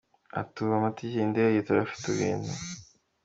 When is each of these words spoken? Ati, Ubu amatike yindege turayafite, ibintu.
Ati, 0.39 0.55
Ubu 0.61 0.73
amatike 0.79 1.15
yindege 1.17 1.59
turayafite, 1.65 2.05
ibintu. 2.09 2.51